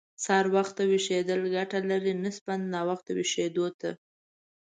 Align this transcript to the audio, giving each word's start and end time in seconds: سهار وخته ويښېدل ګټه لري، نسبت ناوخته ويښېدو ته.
سهار 0.23 0.45
وخته 0.55 0.81
ويښېدل 0.85 1.39
ګټه 1.55 1.79
لري، 1.89 2.13
نسبت 2.25 2.59
ناوخته 2.73 3.09
ويښېدو 3.13 3.65
ته. 3.79 3.89